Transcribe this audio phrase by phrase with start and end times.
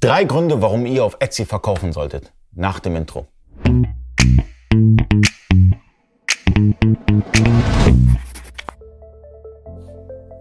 [0.00, 2.30] Drei Gründe, warum ihr auf Etsy verkaufen solltet.
[2.52, 3.28] Nach dem Intro.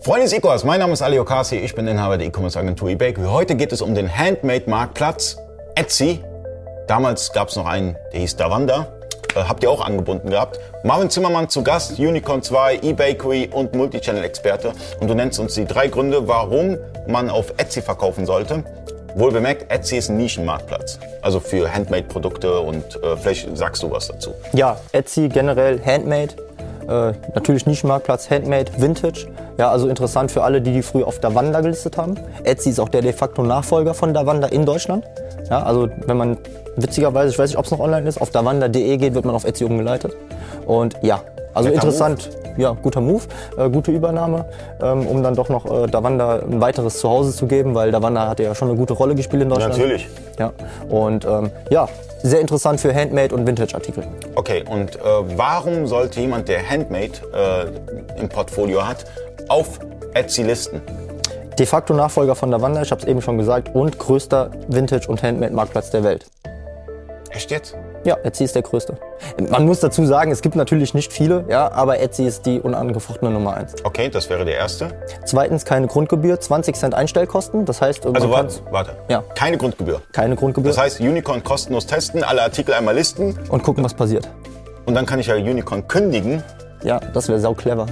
[0.00, 3.28] Freunde des E-Commerce, mein Name ist Ali Okasi, ich bin Inhaber der E-Commerce Agentur eBakery.
[3.28, 5.36] Heute geht es um den Handmade-Marktplatz
[5.76, 6.24] Etsy.
[6.88, 8.96] Damals gab es noch einen, der hieß Davanda.
[9.36, 10.58] Äh, habt ihr auch angebunden gehabt.
[10.82, 14.72] Marvin Zimmermann zu Gast, Unicorn 2, eBakery und Multichannel-Experte.
[14.98, 18.64] Und du nennst uns die drei Gründe, warum man auf Etsy verkaufen sollte.
[19.16, 20.98] Wohl bemerkt, Etsy ist ein Nischenmarktplatz.
[21.22, 24.34] Also für Handmade-Produkte und äh, vielleicht sagst du was dazu.
[24.52, 26.34] Ja, Etsy generell Handmade.
[26.86, 29.26] Äh, natürlich Nischenmarktplatz, Handmade, Vintage.
[29.56, 32.16] Ja, also interessant für alle, die die früher auf Davanda gelistet haben.
[32.44, 35.06] Etsy ist auch der de facto Nachfolger von Davanda in Deutschland.
[35.48, 36.36] Ja, also wenn man
[36.76, 39.46] witzigerweise, ich weiß nicht, ob es noch online ist, auf davanda.de geht, wird man auf
[39.46, 40.14] Etsy umgeleitet.
[40.66, 41.22] Und ja,
[41.56, 43.22] also Netter interessant, ja, guter Move,
[43.56, 44.44] äh, gute Übernahme,
[44.80, 48.42] ähm, um dann doch noch äh, Davanda ein weiteres Zuhause zu geben, weil Davanda hatte
[48.42, 49.76] ja schon eine gute Rolle gespielt in Deutschland.
[49.76, 50.08] Natürlich.
[50.38, 50.52] Ja,
[50.88, 51.88] und ähm, ja,
[52.22, 54.04] sehr interessant für Handmade und Vintage-Artikel.
[54.34, 54.98] Okay, und äh,
[55.36, 59.04] warum sollte jemand, der Handmade äh, im Portfolio hat,
[59.48, 59.78] auf
[60.12, 60.82] Etsy listen?
[61.58, 65.22] De facto Nachfolger von Davanda, ich habe es eben schon gesagt, und größter Vintage- und
[65.22, 66.26] Handmade-Marktplatz der Welt.
[67.30, 67.74] Echt jetzt?
[68.06, 68.96] Ja, Etsy ist der größte.
[69.50, 73.32] Man muss dazu sagen, es gibt natürlich nicht viele, ja, aber Etsy ist die unangefochtene
[73.32, 73.74] Nummer eins.
[73.82, 74.90] Okay, das wäre der erste.
[75.24, 77.64] Zweitens keine Grundgebühr, 20 Cent Einstellkosten.
[77.64, 78.92] Das heißt, Also warte, warte.
[79.08, 79.24] Ja.
[79.34, 80.00] Keine Grundgebühr.
[80.12, 84.28] keine Grundgebühr Das heißt, Unicorn kostenlos testen, alle Artikel einmal listen und gucken, was passiert.
[84.86, 86.44] und dann kann ich ja Unicorn kündigen
[86.84, 87.86] Ja, das wäre sau clever.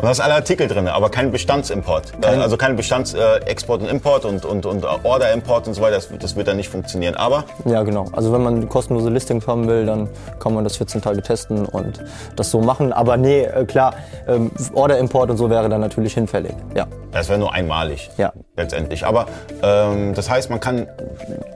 [0.00, 2.12] Und da ist alle Artikel drin, aber kein Bestandsimport.
[2.22, 6.36] Kein- also kein Bestandsexport und Import und, und, und Order-Import und so weiter, das, das
[6.36, 7.14] wird dann nicht funktionieren.
[7.16, 8.06] Aber Ja, genau.
[8.12, 12.00] Also wenn man kostenlose Listings haben will, dann kann man das 14 Tage testen und
[12.36, 12.92] das so machen.
[12.92, 13.94] Aber nee, äh, klar,
[14.26, 16.52] ähm, Order-Import und so wäre dann natürlich hinfällig.
[16.74, 16.86] Ja.
[17.12, 18.32] das wäre nur einmalig Ja.
[18.56, 19.04] letztendlich.
[19.04, 19.26] Aber
[19.62, 20.86] ähm, das heißt, man kann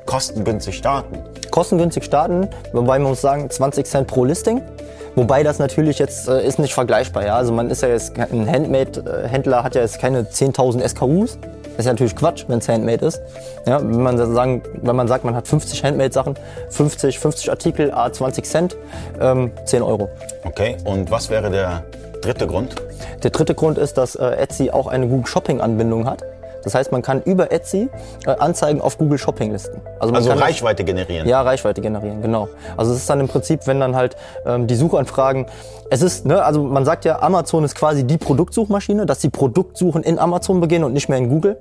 [0.06, 1.18] kostengünstig starten.
[1.50, 4.60] Kostengünstig starten, wobei man muss sagen, 20 Cent pro Listing.
[5.16, 7.24] Wobei das natürlich jetzt äh, ist nicht vergleichbar.
[7.24, 7.36] Ja?
[7.36, 11.38] Also man ist ja jetzt ein Handmade-Händler hat ja jetzt keine 10.000 SKUs.
[11.76, 13.20] Das ist ja natürlich Quatsch, wenn es Handmade ist.
[13.66, 16.34] Ja, wenn, man sagen, wenn man sagt, man hat 50 Handmade-Sachen,
[16.70, 18.76] 50, 50 Artikel, a 20 Cent,
[19.20, 20.08] ähm, 10 Euro.
[20.44, 21.82] Okay, und was wäre der
[22.22, 22.76] dritte Grund?
[23.24, 26.22] Der dritte Grund ist, dass äh, Etsy auch eine Google Shopping-Anbindung hat.
[26.64, 27.88] Das heißt, man kann über Etsy
[28.26, 29.80] äh, Anzeigen auf Google Shopping listen.
[30.12, 31.28] man Also kann Reichweite generieren.
[31.28, 32.48] Ja, Reichweite generieren, genau.
[32.76, 34.16] Also es ist dann im Prinzip, wenn dann halt
[34.46, 35.46] ähm, die Suchanfragen,
[35.90, 40.02] es ist, ne, also man sagt ja, Amazon ist quasi die Produktsuchmaschine, dass die Produktsuchen
[40.02, 41.58] in Amazon beginnen und nicht mehr in Google.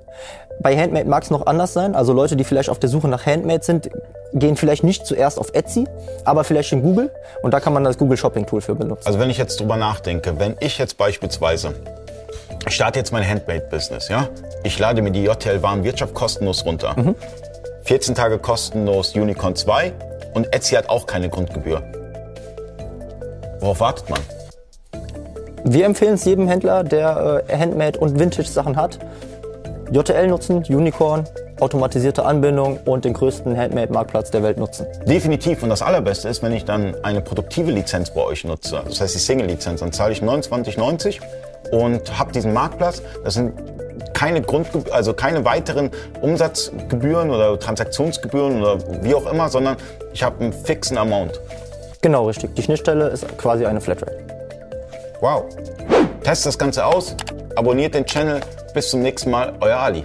[0.60, 1.94] Bei Handmade mag es noch anders sein.
[1.94, 3.90] Also Leute, die vielleicht auf der Suche nach Handmade sind,
[4.32, 5.86] gehen vielleicht nicht zuerst auf Etsy,
[6.24, 7.10] aber vielleicht in Google.
[7.42, 9.06] Und da kann man das Google Shopping Tool für benutzen.
[9.06, 11.74] Also wenn ich jetzt drüber nachdenke, wenn ich jetzt beispielsweise,
[12.66, 14.28] ich starte jetzt mein Handmade-Business, ja?
[14.62, 16.94] Ich lade mir die JTL Warenwirtschaft kostenlos runter.
[17.84, 19.92] 14 Tage kostenlos Unicorn 2
[20.34, 21.82] und Etsy hat auch keine Grundgebühr.
[23.60, 24.20] Worauf wartet man?
[25.64, 28.98] Wir empfehlen es jedem Händler, der äh, Handmade und Vintage Sachen hat.
[29.94, 31.22] JTL nutzen, Unicorn,
[31.60, 34.88] automatisierte Anbindung und den größten Handmade-Marktplatz der Welt nutzen.
[35.06, 35.62] Definitiv.
[35.62, 39.14] Und das Allerbeste ist, wenn ich dann eine produktive Lizenz bei euch nutze, das heißt
[39.14, 41.20] die Single-Lizenz, dann zahle ich 29,90
[41.70, 43.02] und habe diesen Marktplatz.
[43.22, 43.52] Das sind
[44.14, 49.76] keine Grund, also keine weiteren Umsatzgebühren oder Transaktionsgebühren oder wie auch immer, sondern
[50.12, 51.40] ich habe einen fixen Amount.
[52.02, 52.52] Genau, richtig.
[52.56, 54.18] Die Schnittstelle ist quasi eine Flatrate.
[55.20, 55.44] Wow.
[56.24, 57.14] Testet das Ganze aus,
[57.54, 58.40] abonniert den Channel.
[58.74, 60.02] Bis zum nächsten Mal, euer Ali.